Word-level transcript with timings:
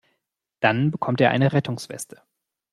Dann 0.61 0.89
bekommt 0.89 1.21
er 1.21 1.29
eine 1.29 1.53
Rettungsweste. 1.53 2.23